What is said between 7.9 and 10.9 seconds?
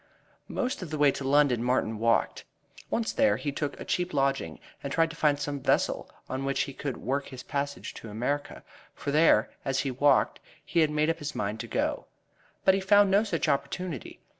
to America, for there, as he walked, he had